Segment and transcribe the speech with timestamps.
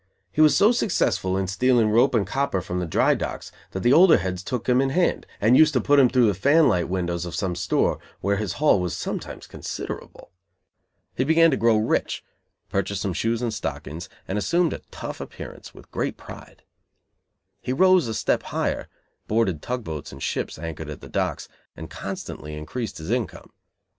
[0.31, 3.93] He was so successful in stealing rope and copper from the dry docks that the
[3.93, 6.89] older heads took him in hand and used to put him through the "fan light"
[6.89, 10.31] windows of some store, where his haul was sometimes considerable.
[11.13, 12.25] He began to grow rich,
[12.67, 16.63] purchased some shoes and stockings, and assumed a "tough" appearance, with great pride.
[17.61, 18.87] He rose a step higher,
[19.27, 21.47] boarded tug boats and ships anchored at the docks,
[21.77, 23.51] and constantly increased his income.